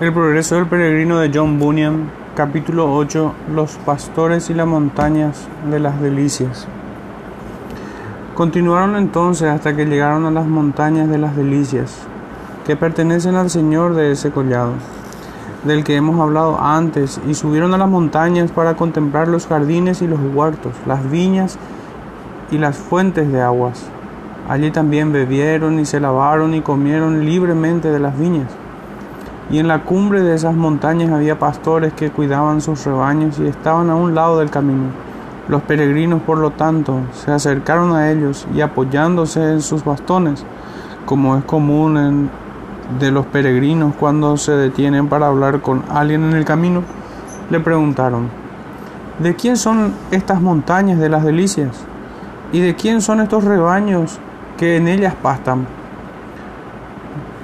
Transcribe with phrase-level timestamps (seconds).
[0.00, 5.78] El progreso del peregrino de John Bunyan, capítulo 8, Los pastores y las montañas de
[5.78, 6.66] las delicias.
[8.34, 11.98] Continuaron entonces hasta que llegaron a las montañas de las delicias,
[12.66, 14.72] que pertenecen al Señor de ese collado,
[15.64, 20.06] del que hemos hablado antes, y subieron a las montañas para contemplar los jardines y
[20.06, 21.58] los huertos, las viñas
[22.50, 23.84] y las fuentes de aguas.
[24.48, 28.50] Allí también bebieron y se lavaron y comieron libremente de las viñas
[29.50, 33.90] y en la cumbre de esas montañas había pastores que cuidaban sus rebaños y estaban
[33.90, 34.84] a un lado del camino.
[35.48, 40.44] Los peregrinos, por lo tanto, se acercaron a ellos y apoyándose en sus bastones,
[41.04, 42.30] como es común
[43.00, 46.82] de los peregrinos cuando se detienen para hablar con alguien en el camino,
[47.50, 48.28] le preguntaron,
[49.18, 51.84] ¿de quién son estas montañas de las delicias?
[52.52, 54.18] ¿Y de quién son estos rebaños
[54.56, 55.66] que en ellas pastan?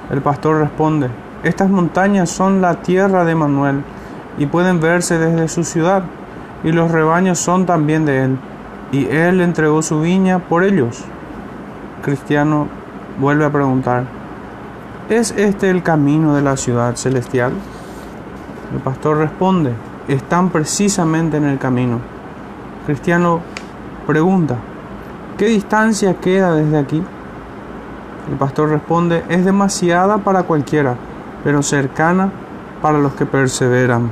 [0.09, 1.09] El pastor responde,
[1.47, 3.81] estas montañas son la tierra de Manuel
[4.37, 6.03] y pueden verse desde su ciudad,
[6.63, 8.37] y los rebaños son también de él,
[8.91, 11.03] y él entregó su viña por ellos.
[12.03, 12.67] Cristiano
[13.19, 14.03] vuelve a preguntar,
[15.09, 17.53] ¿es este el camino de la ciudad celestial?
[18.73, 19.71] El pastor responde,
[20.07, 21.99] están precisamente en el camino.
[22.85, 23.39] Cristiano
[24.05, 24.57] pregunta,
[25.37, 27.01] ¿qué distancia queda desde aquí?
[28.29, 30.97] El pastor responde, es demasiada para cualquiera
[31.47, 32.29] pero cercana
[32.81, 34.11] para los que perseveran.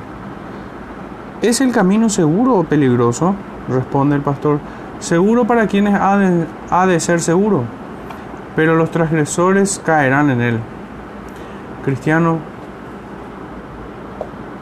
[1.42, 3.36] ¿Es el camino seguro o peligroso?
[3.68, 4.60] Responde el pastor.
[5.00, 7.64] Seguro para quienes ha de, ser seguro,
[8.56, 10.60] pero los transgresores caerán en él.
[11.84, 12.38] Cristiano,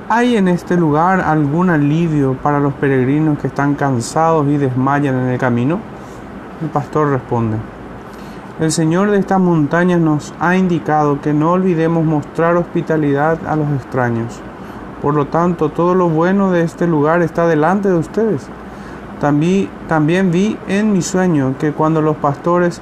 [0.09, 5.27] ¿hay en este lugar algún alivio para los peregrinos que están cansados y desmayan en
[5.27, 5.77] el camino?
[6.59, 7.57] El pastor responde.
[8.63, 13.69] El Señor de estas montañas nos ha indicado que no olvidemos mostrar hospitalidad a los
[13.73, 14.39] extraños.
[15.01, 18.47] Por lo tanto, todo lo bueno de este lugar está delante de ustedes.
[19.19, 22.79] También, vi en mi sueño que cuando los pastores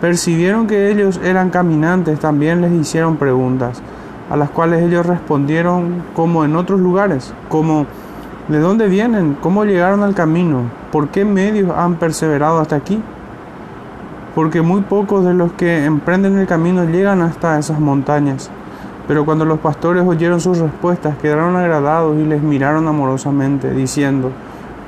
[0.00, 3.82] percibieron que ellos eran caminantes, también les hicieron preguntas,
[4.30, 7.84] a las cuales ellos respondieron como en otros lugares, como
[8.48, 9.36] ¿de dónde vienen?
[9.42, 10.62] ¿Cómo llegaron al camino?
[10.90, 13.02] ¿Por qué medios han perseverado hasta aquí?
[14.34, 18.50] Porque muy pocos de los que emprenden el camino llegan hasta esas montañas.
[19.06, 24.30] Pero cuando los pastores oyeron sus respuestas, quedaron agradados y les miraron amorosamente, diciendo,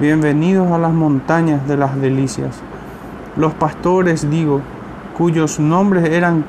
[0.01, 2.57] Bienvenidos a las montañas de las delicias.
[3.37, 4.61] Los pastores, digo,
[5.17, 6.45] cuyos nombres eran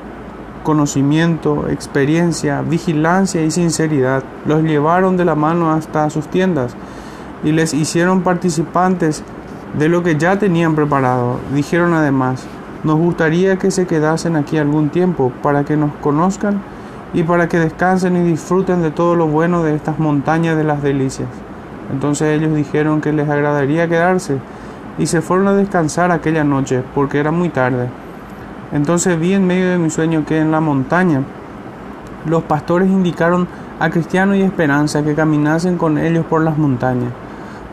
[0.64, 6.74] conocimiento, experiencia, vigilancia y sinceridad, los llevaron de la mano hasta sus tiendas
[7.44, 9.22] y les hicieron participantes
[9.78, 11.38] de lo que ya tenían preparado.
[11.54, 12.44] Dijeron además,
[12.86, 16.62] nos gustaría que se quedasen aquí algún tiempo para que nos conozcan
[17.12, 20.84] y para que descansen y disfruten de todo lo bueno de estas montañas de las
[20.84, 21.28] delicias.
[21.92, 24.38] Entonces ellos dijeron que les agradaría quedarse
[24.98, 27.88] y se fueron a descansar aquella noche porque era muy tarde.
[28.72, 31.22] Entonces vi en medio de mi sueño que en la montaña
[32.24, 33.48] los pastores indicaron
[33.80, 37.10] a Cristiano y Esperanza que caminasen con ellos por las montañas.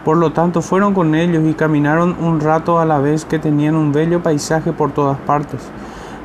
[0.05, 3.75] Por lo tanto, fueron con ellos y caminaron un rato a la vez que tenían
[3.75, 5.61] un bello paisaje por todas partes.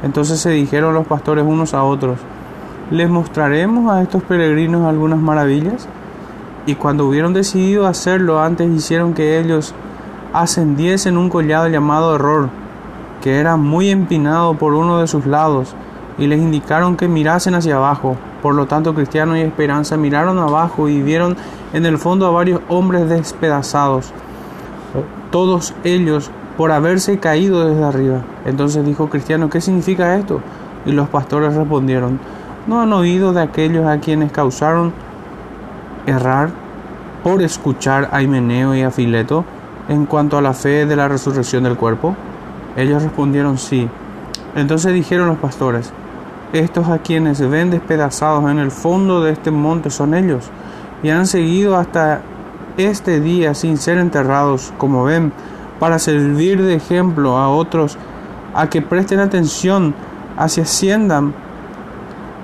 [0.02, 2.18] Entonces se dijeron los pastores unos a otros,
[2.90, 5.88] ¿les mostraremos a estos peregrinos algunas maravillas?
[6.66, 9.74] Y cuando hubieron decidido hacerlo, antes hicieron que ellos
[10.32, 12.50] ascendiesen un collado llamado Error,
[13.22, 15.74] que era muy empinado por uno de sus lados,
[16.18, 18.16] y les indicaron que mirasen hacia abajo.
[18.42, 21.36] Por lo tanto, Cristiano y Esperanza miraron abajo y vieron
[21.72, 24.12] en el fondo a varios hombres despedazados,
[25.30, 28.22] todos ellos por haberse caído desde arriba.
[28.44, 30.40] Entonces dijo Cristiano, ¿qué significa esto?
[30.86, 32.18] Y los pastores respondieron,
[32.66, 34.92] ¿no han oído de aquellos a quienes causaron
[36.06, 36.50] errar
[37.22, 39.44] por escuchar a Himeneo y a Fileto
[39.88, 42.16] en cuanto a la fe de la resurrección del cuerpo?
[42.76, 43.88] Ellos respondieron sí.
[44.54, 45.92] Entonces dijeron los pastores,
[46.52, 50.50] estos a quienes ven despedazados en el fondo de este monte son ellos,
[51.02, 52.22] y han seguido hasta
[52.76, 55.32] este día sin ser enterrados, como ven,
[55.78, 57.98] para servir de ejemplo a otros
[58.54, 59.94] a que presten atención
[60.36, 61.34] a si asciendan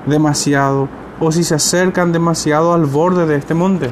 [0.06, 0.88] demasiado
[1.18, 3.90] o si se acercan demasiado al borde de este monte.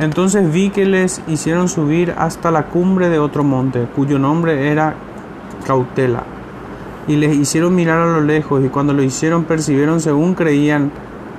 [0.00, 4.94] Entonces vi que les hicieron subir hasta la cumbre de otro monte, cuyo nombre era
[5.66, 6.33] Cautela
[7.06, 10.90] y les hicieron mirar a lo lejos y cuando lo hicieron percibieron según creían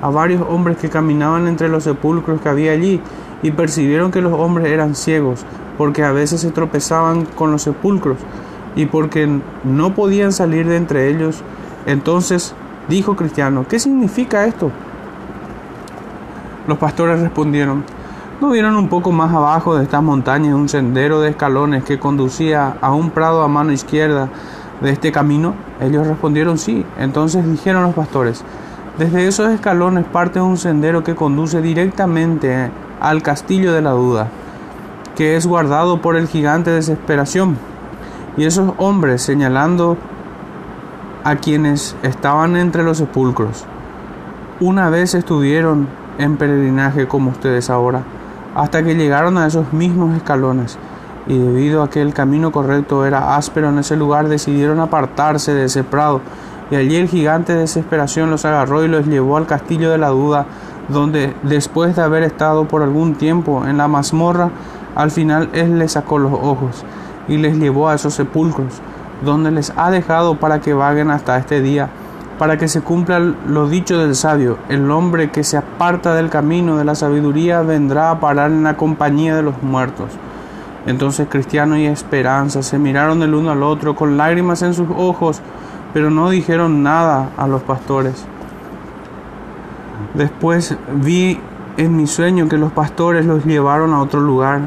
[0.02, 3.02] a varios hombres que caminaban entre los sepulcros que había allí
[3.42, 5.46] y percibieron que los hombres eran ciegos
[5.78, 8.18] porque a veces se tropezaban con los sepulcros
[8.76, 11.42] y porque no podían salir de entre ellos.
[11.86, 12.54] Entonces
[12.90, 14.72] dijo Cristiano, ¿qué significa esto?
[16.68, 17.84] Los pastores respondieron,
[18.42, 22.78] ¿no vieron un poco más abajo de estas montañas un sendero de escalones que conducía
[22.82, 24.30] a un prado a mano izquierda
[24.82, 25.54] de este camino?
[25.82, 26.86] Ellos respondieron sí.
[26.98, 28.44] Entonces dijeron los pastores,
[28.98, 34.30] desde esos escalones parte un sendero que conduce directamente al castillo de la duda,
[35.16, 37.58] que es guardado por el gigante desesperación.
[38.38, 39.98] Y esos hombres señalando
[41.24, 43.66] a quienes estaban entre los sepulcros,
[44.60, 45.88] una vez estuvieron
[46.18, 48.04] en peregrinaje como ustedes ahora,
[48.56, 50.78] hasta que llegaron a esos mismos escalones,
[51.28, 55.66] y debido a que el camino correcto era áspero en ese lugar, decidieron apartarse de
[55.66, 56.22] ese prado,
[56.72, 60.10] y allí el gigante de desesperación los agarró y los llevó al castillo de la
[60.10, 60.46] duda,
[60.90, 64.50] donde después de haber estado por algún tiempo en la mazmorra,
[64.96, 66.84] al final él les sacó los ojos
[67.28, 68.82] y les llevó a esos sepulcros,
[69.24, 71.90] donde les ha dejado para que vaguen hasta este día
[72.38, 76.78] para que se cumpla lo dicho del sabio, el hombre que se aparta del camino
[76.78, 80.10] de la sabiduría vendrá a parar en la compañía de los muertos.
[80.86, 85.42] Entonces Cristiano y Esperanza se miraron el uno al otro con lágrimas en sus ojos,
[85.94, 88.26] pero no dijeron nada a los pastores.
[90.14, 91.40] Después vi
[91.78, 94.62] en mi sueño que los pastores los llevaron a otro lugar,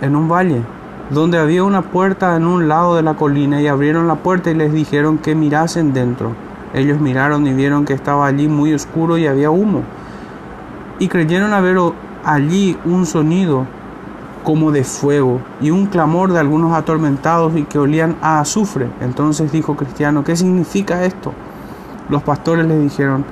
[0.00, 0.62] en, un valle,
[1.10, 4.54] donde había una puerta en un lado de la colina y abrieron la puerta y
[4.54, 6.32] les dijeron que mirasen dentro.
[6.74, 9.82] Ellos miraron y vieron que estaba allí muy oscuro y había humo.
[10.98, 11.78] Y creyeron haber
[12.24, 13.66] allí un sonido
[14.44, 18.88] como de fuego y un clamor de algunos atormentados y que olían a azufre.
[19.00, 21.32] Entonces dijo Cristiano, ¿qué significa esto?
[22.08, 23.24] Los pastores le dijeron,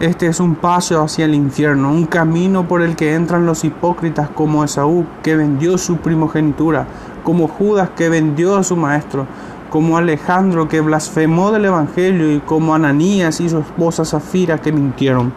[0.00, 4.28] este es un paso hacia el infierno, un camino por el que entran los hipócritas
[4.28, 6.86] como Esaú, que vendió su primogenitura,
[7.22, 9.26] como Judas, que vendió a su maestro
[9.74, 15.32] como Alejandro que blasfemó del Evangelio y como Ananías y su esposa Zafira que mintieron.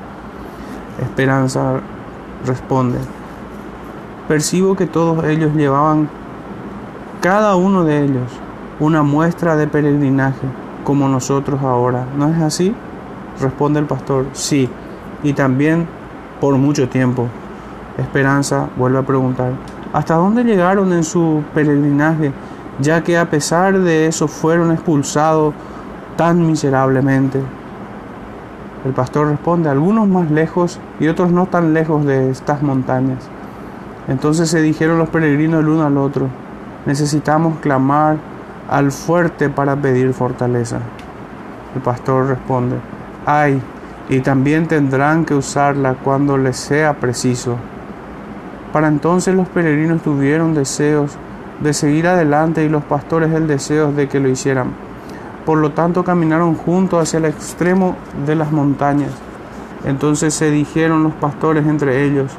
[1.02, 1.80] Esperanza
[2.46, 3.00] responde,
[4.28, 6.10] percibo que todos ellos llevaban,
[7.22, 8.32] cada uno de ellos,
[8.80, 10.48] una muestra de peregrinaje,
[10.84, 12.06] como nosotros ahora.
[12.18, 12.74] ¿No es así?
[13.40, 14.70] Responde el pastor, sí,
[15.24, 15.88] y también
[16.40, 17.28] por mucho tiempo.
[17.98, 19.54] Esperanza vuelve a preguntar,
[19.94, 22.32] ¿hasta dónde llegaron en su peregrinaje?
[22.80, 25.54] ya que a pesar de eso fueron expulsados
[26.16, 27.42] tan miserablemente.
[28.86, 33.28] El pastor responde, algunos más lejos y otros no tan lejos de estas montañas.
[34.08, 36.30] Entonces se dijeron los peregrinos el uno al otro,
[36.86, 38.18] necesitamos clamar
[38.70, 40.80] al fuerte para pedir fortaleza.
[41.76, 42.78] El pastor responde,
[43.26, 43.62] ay,
[44.10, 47.58] y también tendrán que usarla cuando les sea preciso.
[48.72, 51.18] Para entonces los peregrinos tuvieron deseos
[51.62, 54.72] de seguir adelante y los pastores el deseo de que lo hicieran.
[55.46, 57.96] Por lo tanto caminaron juntos hacia el extremo
[58.26, 59.12] de las montañas.
[59.86, 62.32] Entonces se dijeron los pastores entre ellos,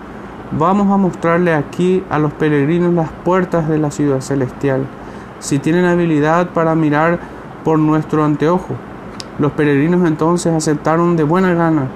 [0.52, 4.86] vamos a mostrarle aquí a los peregrinos las puertas de la ciudad celestial,
[5.40, 7.18] si tienen habilidad para mirar
[7.64, 8.74] por nuestro anteojo.
[9.38, 11.88] Los peregrinos entonces aceptaron de buena gana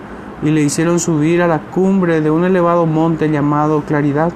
[0.43, 4.33] y le hicieron subir a la cumbre de un elevado monte llamado Claridad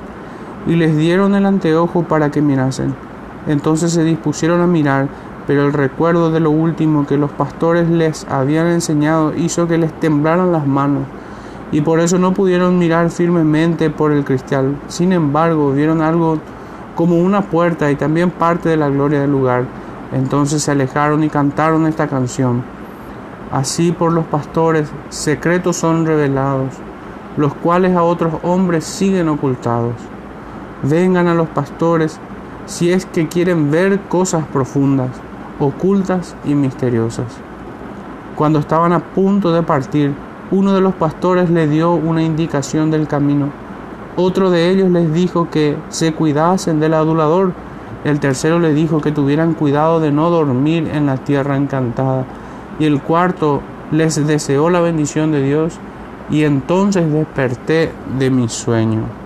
[0.66, 2.94] y les dieron el anteojo para que mirasen.
[3.46, 5.08] Entonces se dispusieron a mirar,
[5.46, 9.92] pero el recuerdo de lo último que los pastores les habían enseñado hizo que les
[10.00, 11.02] temblaran las manos,
[11.72, 14.76] y por eso no pudieron mirar firmemente por el cristal.
[14.88, 16.38] Sin embargo, vieron algo
[16.94, 19.64] como una puerta y también parte de la gloria del lugar.
[20.12, 22.62] Entonces se alejaron y cantaron esta canción.
[23.50, 26.75] Así por los pastores secretos son revelados,
[27.37, 29.94] los cuales a otros hombres siguen ocultados.
[30.82, 32.18] Vengan a los pastores
[32.66, 35.11] si es que quieren ver cosas profundas,
[35.58, 37.26] ocultas y misteriosas.
[38.35, 40.12] Cuando estaban a punto de partir,
[40.50, 43.50] uno de los pastores le dio una indicación del camino.
[44.17, 47.53] Otro de ellos les dijo que se cuidasen del adulador.
[48.05, 52.25] El tercero le dijo que tuvieran cuidado de no dormir en la tierra encantada.
[52.79, 53.61] Y el cuarto
[53.91, 55.79] les deseó la bendición de Dios.
[56.31, 59.25] Y entonces desperté de mi sueño.